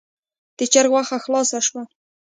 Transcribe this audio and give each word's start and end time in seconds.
د 0.57 0.59
چرګ 0.71 0.91
غوښه 0.93 1.17
خلاصه 1.23 1.59
شوه. 1.67 1.81